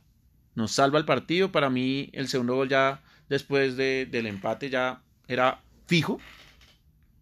Nos 0.54 0.74
salva 0.74 1.00
el 1.00 1.06
partido. 1.06 1.52
Para 1.52 1.72
mí, 1.72 2.12
el 2.14 2.28
segundo 2.28 2.54
gol 2.54 2.70
ya 2.70 3.02
después 3.28 3.76
del 3.76 4.28
empate 4.28 4.70
ya 4.70 5.02
era 5.28 5.64
fijo, 5.88 6.20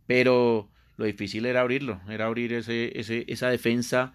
pero 0.06 0.70
lo 0.98 1.06
difícil 1.06 1.46
era 1.46 1.62
abrirlo, 1.62 2.02
era 2.10 2.26
abrir 2.26 2.52
esa 2.52 3.48
defensa 3.48 4.14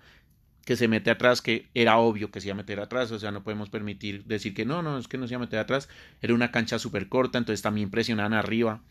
que 0.66 0.74
se 0.74 0.88
mete 0.88 1.10
atrás, 1.12 1.42
que 1.42 1.70
era 1.74 1.96
obvio 1.98 2.32
que 2.32 2.40
se 2.40 2.48
iba 2.48 2.54
a 2.54 2.56
meter 2.56 2.80
atrás, 2.80 3.12
o 3.12 3.20
sea, 3.20 3.30
no 3.30 3.44
podemos 3.44 3.70
permitir 3.70 4.24
decir 4.24 4.52
que 4.52 4.64
no, 4.64 4.82
no, 4.82 4.98
es 4.98 5.06
que 5.06 5.16
no 5.16 5.28
se 5.28 5.34
iba 5.34 5.38
a 5.38 5.46
meter 5.46 5.60
atrás, 5.60 5.88
era 6.20 6.34
una 6.34 6.50
cancha 6.50 6.80
súper 6.80 7.08
corta, 7.08 7.38
entonces 7.38 7.62
también 7.62 7.88
presionaban 7.88 8.32
arriba. 8.32 8.82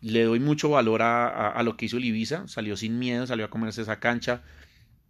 Le 0.00 0.24
doy 0.24 0.40
mucho 0.40 0.70
valor 0.70 1.02
a, 1.02 1.50
a, 1.50 1.62
lo 1.62 1.76
que 1.76 1.84
hizo 1.84 1.98
el 1.98 2.06
Ibiza, 2.06 2.48
salió 2.48 2.78
sin 2.78 2.98
miedo, 2.98 3.26
salió 3.26 3.44
a 3.44 3.50
comerse 3.50 3.82
esa 3.82 4.00
cancha, 4.00 4.42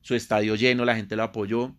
su 0.02 0.16
estadio 0.16 0.56
lleno, 0.56 0.84
la 0.84 0.96
gente 0.96 1.14
lo 1.14 1.23
apoyó. 1.23 1.73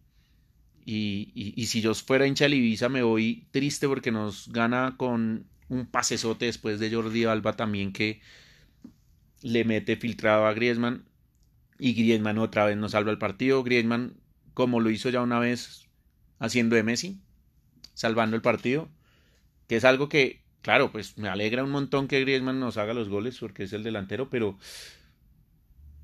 Y, 0.85 1.33
y, 1.35 1.65
si 1.65 1.81
yo 1.81 1.93
fuera 1.95 2.27
hincha 2.27 2.45
del 2.45 2.53
Ibiza 2.53 2.87
me 2.87 3.03
voy 3.03 3.47
triste 3.51 3.89
porque 3.89 4.11
nos 4.11 4.47
gana 4.53 4.95
con 4.95 5.47
un 5.67 5.85
pasesote 5.87 6.45
después 6.45 6.79
de 6.79 6.93
Jordi 6.93 7.25
Alba 7.25 7.57
también 7.57 7.91
que 7.91 8.21
le 9.41 9.65
mete 9.65 9.97
filtrado 9.97 10.45
a 10.45 10.53
Griezmann 10.53 11.03
y 11.77 11.93
Griezmann 11.93 12.37
otra 12.37 12.65
vez 12.65 12.77
nos 12.77 12.91
salva 12.91 13.11
el 13.11 13.17
partido. 13.17 13.63
Griezmann, 13.63 14.15
como 14.53 14.79
lo 14.79 14.89
hizo 14.89 15.09
ya 15.09 15.21
una 15.21 15.39
vez 15.39 15.87
haciendo 16.39 16.75
de 16.75 16.83
Messi, 16.83 17.21
salvando 17.93 18.35
el 18.35 18.41
partido, 18.41 18.89
que 19.67 19.77
es 19.77 19.85
algo 19.85 20.09
que, 20.09 20.41
claro, 20.61 20.91
pues 20.91 21.17
me 21.17 21.29
alegra 21.29 21.63
un 21.63 21.71
montón 21.71 22.07
que 22.07 22.21
Griezmann 22.21 22.59
nos 22.59 22.77
haga 22.77 22.93
los 22.93 23.09
goles 23.09 23.37
porque 23.39 23.63
es 23.63 23.73
el 23.73 23.83
delantero, 23.83 24.29
pero, 24.29 24.57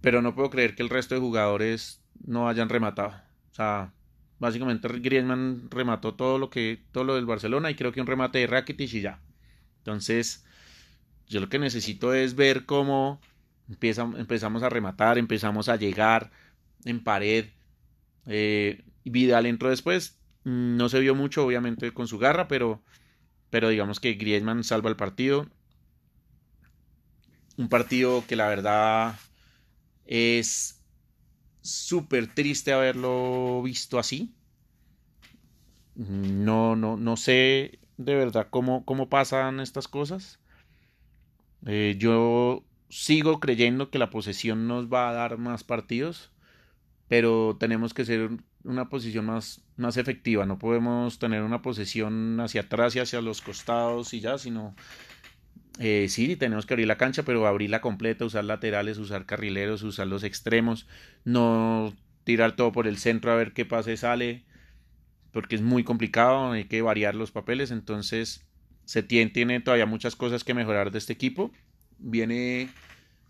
pero 0.01 0.21
no 0.21 0.35
puedo 0.35 0.49
creer 0.49 0.75
que 0.75 0.83
el 0.83 0.89
resto 0.89 1.15
de 1.15 1.21
jugadores 1.21 2.01
no 2.25 2.49
hayan 2.49 2.69
rematado. 2.69 3.13
O 3.51 3.53
sea, 3.53 3.93
básicamente 4.39 4.87
Griezmann 4.87 5.69
remató 5.69 6.15
todo 6.15 6.37
lo 6.37 6.49
que 6.49 6.81
todo 6.91 7.03
lo 7.03 7.15
del 7.15 7.25
Barcelona 7.25 7.69
y 7.69 7.75
creo 7.75 7.91
que 7.91 8.01
un 8.01 8.07
remate 8.07 8.39
de 8.39 8.47
Rakitic 8.47 8.93
y 8.93 9.01
ya. 9.01 9.21
Entonces, 9.79 10.45
yo 11.27 11.39
lo 11.39 11.49
que 11.49 11.59
necesito 11.59 12.13
es 12.13 12.35
ver 12.35 12.65
cómo 12.65 13.21
empezamos 13.71 14.63
a 14.63 14.69
rematar, 14.69 15.17
empezamos 15.17 15.69
a 15.69 15.75
llegar 15.75 16.31
en 16.85 17.03
pared. 17.03 17.45
Eh, 18.25 18.83
Vidal 19.03 19.45
entró 19.45 19.69
después, 19.69 20.19
no 20.43 20.89
se 20.89 20.99
vio 20.99 21.15
mucho 21.15 21.45
obviamente 21.45 21.93
con 21.93 22.07
su 22.07 22.17
garra, 22.17 22.47
pero, 22.47 22.81
pero 23.49 23.69
digamos 23.69 23.99
que 23.99 24.13
Griezmann 24.13 24.63
salva 24.63 24.89
el 24.89 24.95
partido. 24.95 25.47
Un 27.57 27.69
partido 27.69 28.23
que 28.27 28.35
la 28.35 28.47
verdad 28.47 29.15
es 30.05 30.83
súper 31.61 32.33
triste 32.33 32.73
haberlo 32.73 33.61
visto 33.63 33.99
así. 33.99 34.33
No, 35.95 36.75
no, 36.75 36.97
no 36.97 37.17
sé 37.17 37.79
de 37.97 38.15
verdad 38.15 38.47
cómo, 38.49 38.85
cómo 38.85 39.09
pasan 39.09 39.59
estas 39.59 39.87
cosas. 39.87 40.39
Eh, 41.65 41.95
yo 41.99 42.63
sigo 42.91 43.39
creyendo 43.39 43.89
que 43.89 43.97
la 43.99 44.09
posesión 44.09 44.67
nos 44.67 44.91
va 44.91 45.09
a 45.09 45.13
dar 45.13 45.37
más 45.37 45.63
partidos, 45.63 46.31
pero 47.07 47.57
tenemos 47.59 47.93
que 47.93 48.05
ser 48.05 48.29
una 48.63 48.89
posición 48.89 49.25
más, 49.25 49.63
más 49.77 49.97
efectiva. 49.97 50.45
No 50.45 50.59
podemos 50.59 51.17
tener 51.17 51.41
una 51.41 51.61
posesión 51.61 52.39
hacia 52.41 52.61
atrás 52.61 52.95
y 52.95 52.99
hacia 52.99 53.21
los 53.21 53.41
costados 53.41 54.13
y 54.13 54.19
ya, 54.19 54.37
sino 54.37 54.75
eh, 55.79 56.07
sí, 56.09 56.35
tenemos 56.35 56.65
que 56.65 56.73
abrir 56.73 56.87
la 56.87 56.97
cancha, 56.97 57.23
pero 57.23 57.47
abrirla 57.47 57.81
completa, 57.81 58.25
usar 58.25 58.43
laterales, 58.43 58.97
usar 58.97 59.25
carrileros, 59.25 59.83
usar 59.83 60.07
los 60.07 60.23
extremos, 60.23 60.85
no 61.23 61.93
tirar 62.25 62.55
todo 62.55 62.71
por 62.73 62.87
el 62.87 62.97
centro 62.97 63.31
a 63.31 63.35
ver 63.35 63.53
qué 63.53 63.65
pase 63.65 63.95
sale, 63.95 64.43
porque 65.31 65.55
es 65.55 65.61
muy 65.61 65.83
complicado, 65.83 66.51
hay 66.51 66.65
que 66.65 66.81
variar 66.81 67.15
los 67.15 67.31
papeles, 67.31 67.71
entonces 67.71 68.45
se 68.83 69.01
tiene, 69.01 69.31
tiene 69.31 69.61
todavía 69.61 69.85
muchas 69.85 70.15
cosas 70.17 70.43
que 70.43 70.53
mejorar 70.53 70.91
de 70.91 70.97
este 70.97 71.13
equipo 71.13 71.51
viene 72.01 72.69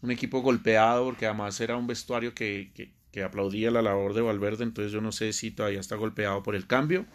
un 0.02 0.12
equipo 0.12 0.42
golpeado 0.42 1.06
porque 1.06 1.26
además 1.26 1.60
era 1.62 1.78
un 1.78 1.88
vestuario 1.88 2.34
que, 2.34 2.72
que, 2.74 3.24
aplaudía 3.24 3.72
la 3.72 3.82
labor 3.82 4.14
de 4.14 4.22
Valverde, 4.22 4.64
entonces 4.64 4.92
yo 4.92 5.02
no 5.02 5.12
sé 5.12 5.34
si 5.34 5.52
todavía 5.52 5.82
está 5.82 5.96
golpeado 5.96 6.42
por 6.44 6.56
el 6.56 6.66
cambio. 6.66 7.06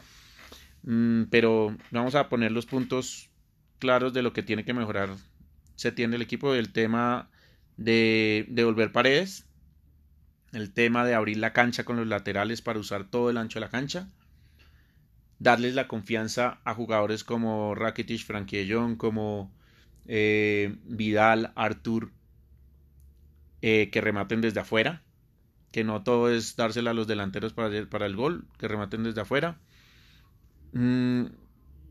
Mm, 0.83 1.25
pero 1.31 1.77
vamos 1.91 2.15
a 2.15 2.29
poner 2.29 2.53
los 2.53 2.67
puntos 2.67 3.31
claros 3.79 4.13
de 4.13 4.23
lo 4.23 4.33
que 4.33 4.43
tiene 4.43 4.65
que 4.65 4.75
mejorar. 4.75 5.11
Se 5.75 5.93
tiene 5.93 6.17
el 6.17 6.23
equipo 6.23 6.53
del 6.53 6.73
tema 6.73 7.31
de, 7.77 8.47
de 8.49 8.65
volver 8.65 8.93
paredes, 8.93 9.47
el 10.53 10.73
tema 10.73 11.05
de 11.05 11.15
abrir 11.15 11.39
la 11.39 11.53
cancha 11.53 11.85
con 11.85 11.97
los 11.97 12.07
laterales 12.07 12.63
para 12.63 12.79
usar 12.79 13.05
todo 13.05 13.31
el 13.31 13.37
ancho 13.37 13.59
de 13.59 13.67
la 13.67 13.71
cancha, 13.71 14.09
darles 15.39 15.75
la 15.75 15.89
confianza 15.89 16.61
a 16.65 16.75
jugadores 16.75 17.25
como 17.25 17.75
Rakitic, 17.75 18.25
Frankie 18.25 18.71
como 18.97 19.53
eh, 20.09 20.77
Vidal, 20.85 21.53
Artur, 21.57 22.13
eh, 23.63 23.91
que 23.91 24.01
rematen 24.01 24.41
desde 24.41 24.61
afuera, 24.61 25.03
que 25.73 25.85
no 25.85 26.03
todo 26.03 26.31
es 26.31 26.57
dársela 26.57 26.91
a 26.91 26.95
los 26.95 27.07
delanteros 27.07 27.53
para, 27.53 27.87
para 27.87 28.07
el 28.07 28.17
gol, 28.17 28.47
que 28.59 28.69
rematen 28.69 29.03
desde 29.03 29.21
afuera. 29.21 29.61
Mm, 30.73 31.27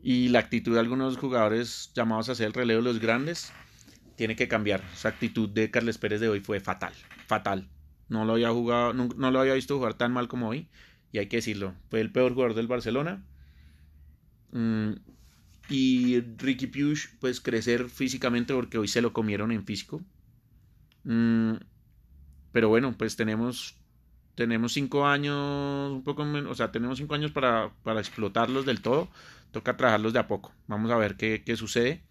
y 0.02 0.28
la 0.28 0.38
actitud 0.38 0.74
de 0.74 0.80
algunos 0.80 1.16
jugadores 1.16 1.90
llamados 1.94 2.28
a 2.28 2.32
hacer 2.32 2.46
el 2.46 2.52
relevo 2.52 2.80
de 2.80 2.84
los 2.84 3.00
grandes 3.00 3.52
tiene 4.16 4.36
que 4.36 4.48
cambiar. 4.48 4.82
Esa 4.92 5.08
actitud 5.08 5.48
de 5.48 5.70
Carles 5.70 5.98
Pérez 5.98 6.20
de 6.20 6.28
hoy 6.28 6.40
fue 6.40 6.60
fatal, 6.60 6.92
fatal. 7.26 7.68
No 8.08 8.24
lo 8.24 8.34
había 8.34 8.50
jugado, 8.50 8.92
no, 8.92 9.30
lo 9.30 9.40
había 9.40 9.54
visto 9.54 9.76
jugar 9.76 9.94
tan 9.94 10.12
mal 10.12 10.28
como 10.28 10.48
hoy. 10.48 10.68
Y 11.12 11.18
hay 11.18 11.26
que 11.26 11.36
decirlo, 11.38 11.74
fue 11.88 12.00
el 12.00 12.12
peor 12.12 12.34
jugador 12.34 12.54
del 12.54 12.66
Barcelona. 12.66 13.24
Mm, 14.52 14.92
y 15.68 16.20
Ricky 16.20 16.66
Puig, 16.66 16.98
pues 17.20 17.40
crecer 17.40 17.88
físicamente 17.88 18.54
porque 18.54 18.78
hoy 18.78 18.88
se 18.88 19.02
lo 19.02 19.12
comieron 19.12 19.52
en 19.52 19.64
físico. 19.64 20.02
Mm, 21.04 21.54
pero 22.52 22.68
bueno, 22.68 22.94
pues 22.96 23.16
tenemos, 23.16 23.76
tenemos 24.34 24.72
cinco 24.72 25.06
años, 25.06 25.92
un 25.92 26.04
poco 26.04 26.24
menos, 26.24 26.50
o 26.52 26.54
sea, 26.54 26.72
tenemos 26.72 26.98
cinco 26.98 27.14
años 27.14 27.32
para, 27.32 27.72
para 27.82 28.00
explotarlos 28.00 28.64
del 28.66 28.82
todo. 28.82 29.08
Toca 29.52 29.76
trabajarlos 29.76 30.12
de 30.12 30.18
a 30.20 30.28
poco. 30.28 30.52
Vamos 30.66 30.90
a 30.90 30.96
ver 30.96 31.16
qué, 31.16 31.42
qué 31.44 31.56
sucede. 31.56 32.02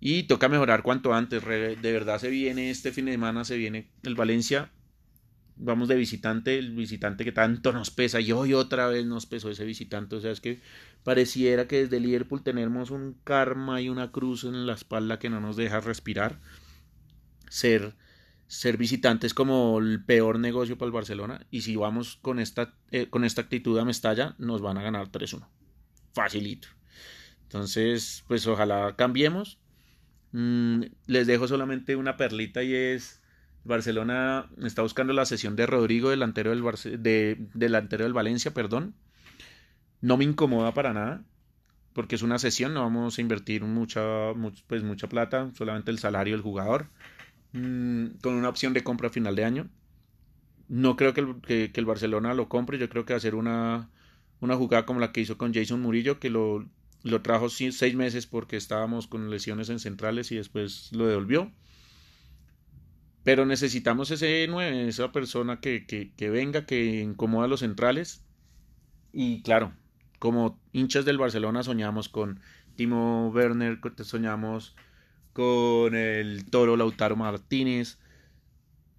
Y 0.00 0.24
toca 0.24 0.48
mejorar 0.48 0.82
cuanto 0.82 1.14
antes. 1.14 1.44
De 1.44 1.92
verdad 1.92 2.18
se 2.18 2.30
viene 2.30 2.70
este 2.70 2.92
fin 2.92 3.06
de 3.06 3.12
semana, 3.12 3.44
se 3.44 3.56
viene 3.56 3.90
el 4.04 4.14
Valencia 4.14 4.70
vamos 5.58 5.88
de 5.88 5.96
visitante, 5.96 6.58
el 6.58 6.74
visitante 6.74 7.24
que 7.24 7.32
tanto 7.32 7.72
nos 7.72 7.90
pesa, 7.90 8.20
y 8.20 8.32
hoy 8.32 8.54
otra 8.54 8.86
vez 8.88 9.04
nos 9.06 9.26
pesó 9.26 9.50
ese 9.50 9.64
visitante, 9.64 10.16
o 10.16 10.20
sea, 10.20 10.30
es 10.30 10.40
que 10.40 10.60
pareciera 11.04 11.66
que 11.66 11.82
desde 11.82 12.00
Liverpool 12.00 12.42
tenemos 12.42 12.90
un 12.90 13.16
karma 13.24 13.80
y 13.80 13.88
una 13.88 14.12
cruz 14.12 14.44
en 14.44 14.66
la 14.66 14.74
espalda 14.74 15.18
que 15.18 15.30
no 15.30 15.40
nos 15.40 15.56
deja 15.56 15.80
respirar. 15.80 16.40
Ser, 17.48 17.94
ser 18.46 18.76
visitante 18.76 19.26
es 19.26 19.34
como 19.34 19.78
el 19.78 20.04
peor 20.04 20.38
negocio 20.38 20.78
para 20.78 20.86
el 20.86 20.92
Barcelona, 20.92 21.46
y 21.50 21.62
si 21.62 21.76
vamos 21.76 22.18
con 22.22 22.38
esta, 22.38 22.74
eh, 22.90 23.08
con 23.08 23.24
esta 23.24 23.42
actitud 23.42 23.78
a 23.78 23.84
Mestalla, 23.84 24.34
nos 24.38 24.60
van 24.60 24.78
a 24.78 24.82
ganar 24.82 25.10
3-1. 25.10 25.48
Facilito. 26.12 26.68
Entonces, 27.44 28.24
pues 28.28 28.46
ojalá 28.46 28.94
cambiemos. 28.96 29.58
Mm, 30.32 30.82
les 31.06 31.26
dejo 31.26 31.48
solamente 31.48 31.96
una 31.96 32.16
perlita 32.18 32.62
y 32.62 32.74
es 32.74 33.17
Barcelona 33.68 34.50
está 34.62 34.82
buscando 34.82 35.12
la 35.12 35.26
sesión 35.26 35.54
de 35.54 35.66
Rodrigo, 35.66 36.10
delantero 36.10 36.50
del, 36.50 37.02
de, 37.02 37.36
delantero 37.54 38.04
del 38.04 38.12
Valencia, 38.12 38.52
perdón. 38.52 38.94
No 40.00 40.16
me 40.16 40.24
incomoda 40.24 40.74
para 40.74 40.92
nada, 40.92 41.24
porque 41.92 42.16
es 42.16 42.22
una 42.22 42.38
sesión, 42.38 42.74
no 42.74 42.82
vamos 42.82 43.18
a 43.18 43.20
invertir 43.20 43.62
mucha, 43.62 44.02
pues 44.66 44.82
mucha 44.82 45.08
plata, 45.08 45.50
solamente 45.54 45.90
el 45.90 45.98
salario 45.98 46.34
del 46.34 46.42
jugador, 46.42 46.88
mm, 47.52 48.18
con 48.22 48.34
una 48.34 48.48
opción 48.48 48.72
de 48.72 48.82
compra 48.84 49.08
a 49.08 49.12
final 49.12 49.36
de 49.36 49.44
año. 49.44 49.68
No 50.68 50.96
creo 50.96 51.14
que 51.14 51.20
el, 51.20 51.40
que, 51.40 51.72
el 51.74 51.86
Barcelona 51.86 52.34
lo 52.34 52.48
compre, 52.48 52.78
yo 52.78 52.88
creo 52.88 53.04
que 53.04 53.14
va 53.14 53.18
a 53.18 53.20
ser 53.20 53.34
una, 53.34 53.90
una 54.40 54.56
jugada 54.56 54.86
como 54.86 55.00
la 55.00 55.12
que 55.12 55.20
hizo 55.20 55.38
con 55.38 55.54
Jason 55.54 55.80
Murillo, 55.80 56.18
que 56.20 56.30
lo, 56.30 56.66
lo 57.02 57.22
trajo 57.22 57.48
seis 57.48 57.94
meses 57.94 58.26
porque 58.26 58.56
estábamos 58.56 59.06
con 59.06 59.30
lesiones 59.30 59.68
en 59.70 59.78
centrales 59.78 60.30
y 60.32 60.36
después 60.36 60.90
lo 60.92 61.06
devolvió. 61.06 61.52
Pero 63.28 63.44
necesitamos 63.44 64.10
ese 64.10 64.46
9, 64.48 64.88
esa 64.88 65.12
persona 65.12 65.60
que, 65.60 65.84
que, 65.84 66.30
venga, 66.30 66.64
que 66.64 67.02
incomoda 67.02 67.44
a 67.44 67.48
los 67.48 67.60
centrales. 67.60 68.24
Y 69.12 69.42
claro, 69.42 69.74
como 70.18 70.58
hinchas 70.72 71.04
del 71.04 71.18
Barcelona 71.18 71.62
soñamos 71.62 72.08
con 72.08 72.40
Timo 72.74 73.28
Werner, 73.28 73.80
soñamos 74.02 74.76
con 75.34 75.94
el 75.94 76.46
Toro 76.46 76.78
Lautaro 76.78 77.16
Martínez, 77.16 77.98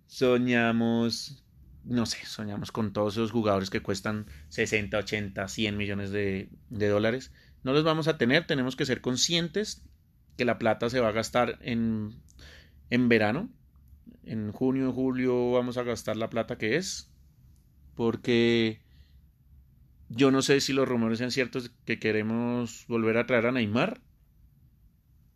soñamos, 0.06 1.44
no 1.84 2.06
sé, 2.06 2.24
soñamos 2.28 2.72
con 2.72 2.94
todos 2.94 3.16
esos 3.16 3.32
jugadores 3.32 3.72
que 3.72 3.82
cuestan 3.82 4.28
60, 4.50 4.96
80, 4.96 5.48
100 5.48 5.76
millones 5.76 6.12
de, 6.12 6.50
de 6.70 6.88
dólares. 6.88 7.34
No 7.64 7.74
los 7.74 7.84
vamos 7.84 8.08
a 8.08 8.20
tener, 8.20 8.46
tenemos 8.46 8.76
que 8.76 8.86
ser 8.86 9.02
conscientes 9.02 9.82
que 10.38 10.46
la 10.46 10.60
plata 10.60 10.88
se 10.92 11.00
va 11.00 11.08
a 11.08 11.14
gastar 11.14 11.58
en, 11.64 12.22
en 12.92 13.10
verano. 13.10 13.50
En 14.30 14.52
junio, 14.52 14.94
julio 14.94 15.54
vamos 15.54 15.78
a 15.78 15.84
gastar 15.84 16.16
la 16.16 16.30
plata 16.30 16.60
que 16.60 16.76
es. 16.76 17.12
Porque 17.96 18.80
yo 20.08 20.30
no 20.30 20.44
sé 20.44 20.62
si 20.62 20.72
los 20.72 20.88
rumores 20.88 21.18
sean 21.18 21.32
ciertos 21.32 21.72
que 21.84 21.98
queremos 21.98 22.86
volver 22.88 23.18
a 23.18 23.26
traer 23.26 23.48
a 23.48 23.52
Neymar. 23.52 24.02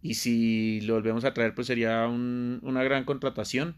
Y 0.04 0.14
si 0.14 0.80
lo 0.82 0.94
volvemos 0.94 1.26
a 1.26 1.34
traer, 1.34 1.56
pues 1.56 1.66
sería 1.66 2.06
una 2.08 2.84
gran 2.84 3.04
contratación. 3.04 3.78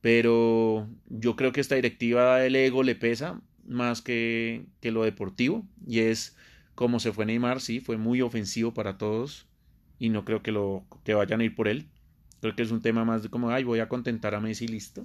Pero 0.00 0.90
yo 1.08 1.36
creo 1.36 1.52
que 1.52 1.60
esta 1.60 1.76
directiva 1.76 2.38
del 2.38 2.56
ego 2.56 2.82
le 2.82 2.96
pesa 2.96 3.40
más 3.64 4.02
que, 4.02 4.66
que 4.80 4.90
lo 4.90 5.04
deportivo. 5.04 5.64
Y 5.86 6.00
es 6.00 6.36
como 6.74 6.98
se 6.98 7.12
fue 7.12 7.24
Neymar, 7.24 7.60
sí, 7.60 7.78
fue 7.78 7.98
muy 7.98 8.20
ofensivo 8.20 8.74
para 8.74 8.98
todos. 8.98 9.46
Y 10.00 10.08
no 10.08 10.24
creo 10.24 10.42
que, 10.42 10.50
lo, 10.50 10.84
que 11.04 11.14
vayan 11.14 11.40
a 11.40 11.44
ir 11.44 11.54
por 11.54 11.68
él. 11.68 11.88
Creo 12.46 12.54
que 12.54 12.62
es 12.62 12.70
un 12.70 12.80
tema 12.80 13.04
más 13.04 13.24
de 13.24 13.28
como, 13.28 13.50
ay, 13.50 13.64
voy 13.64 13.80
a 13.80 13.88
contentar 13.88 14.36
a 14.36 14.40
Messi, 14.40 14.68
listo. 14.68 15.04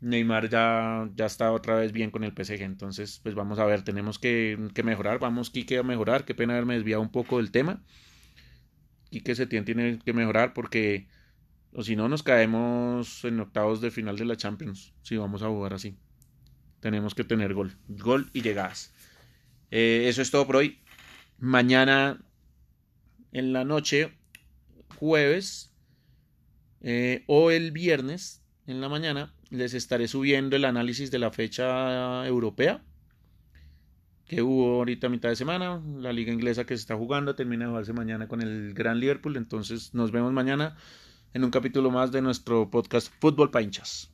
Neymar 0.00 0.48
ya, 0.48 1.08
ya 1.14 1.26
está 1.26 1.52
otra 1.52 1.76
vez 1.76 1.92
bien 1.92 2.10
con 2.10 2.24
el 2.24 2.32
PSG, 2.32 2.62
entonces 2.62 3.20
pues 3.22 3.36
vamos 3.36 3.60
a 3.60 3.64
ver, 3.64 3.84
tenemos 3.84 4.18
que, 4.18 4.58
que 4.74 4.82
mejorar, 4.82 5.20
vamos 5.20 5.50
Quique 5.50 5.78
a 5.78 5.84
mejorar, 5.84 6.24
qué 6.24 6.34
pena 6.34 6.54
haberme 6.54 6.74
desviado 6.74 7.00
un 7.00 7.12
poco 7.12 7.36
del 7.36 7.52
tema. 7.52 7.80
Quique 9.10 9.36
Setién 9.36 9.64
tiene 9.64 10.00
que 10.04 10.12
mejorar 10.12 10.52
porque 10.52 11.06
o 11.72 11.84
si 11.84 11.94
no 11.94 12.08
nos 12.08 12.24
caemos 12.24 13.24
en 13.24 13.38
octavos 13.38 13.80
de 13.80 13.92
final 13.92 14.16
de 14.16 14.24
la 14.24 14.36
Champions, 14.36 14.92
si 15.02 15.16
vamos 15.16 15.44
a 15.44 15.46
jugar 15.46 15.74
así. 15.74 15.96
Tenemos 16.80 17.14
que 17.14 17.22
tener 17.22 17.54
gol, 17.54 17.76
gol 17.86 18.28
y 18.32 18.42
llegadas. 18.42 18.92
Eh, 19.70 20.06
eso 20.08 20.20
es 20.20 20.32
todo 20.32 20.44
por 20.44 20.56
hoy. 20.56 20.80
Mañana 21.38 22.18
en 23.30 23.52
la 23.52 23.64
noche, 23.64 24.18
jueves 24.98 25.71
eh, 26.82 27.24
o 27.26 27.50
el 27.50 27.72
viernes 27.72 28.42
en 28.66 28.80
la 28.80 28.88
mañana 28.88 29.34
les 29.50 29.74
estaré 29.74 30.08
subiendo 30.08 30.56
el 30.56 30.64
análisis 30.64 31.10
de 31.10 31.18
la 31.18 31.30
fecha 31.30 32.26
europea 32.26 32.82
que 34.26 34.40
hubo 34.40 34.76
ahorita 34.76 35.08
a 35.08 35.10
mitad 35.10 35.28
de 35.28 35.36
semana, 35.36 35.82
la 35.98 36.12
liga 36.12 36.32
inglesa 36.32 36.64
que 36.64 36.74
se 36.74 36.80
está 36.80 36.96
jugando, 36.96 37.34
termina 37.34 37.64
de 37.64 37.70
jugarse 37.70 37.92
mañana 37.92 38.28
con 38.28 38.40
el 38.40 38.72
Gran 38.72 38.98
Liverpool, 38.98 39.36
entonces 39.36 39.92
nos 39.92 40.10
vemos 40.10 40.32
mañana 40.32 40.76
en 41.34 41.44
un 41.44 41.50
capítulo 41.50 41.90
más 41.90 42.12
de 42.12 42.22
nuestro 42.22 42.70
podcast 42.70 43.12
Fútbol 43.20 43.50
Pinchas. 43.50 44.11